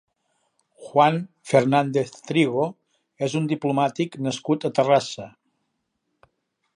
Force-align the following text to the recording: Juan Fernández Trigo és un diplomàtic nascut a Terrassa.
Juan 0.85 1.19
Fernández 1.49 2.09
Trigo 2.31 2.65
és 3.27 3.37
un 3.41 3.45
diplomàtic 3.53 4.19
nascut 4.29 4.65
a 4.71 4.75
Terrassa. 4.81 5.29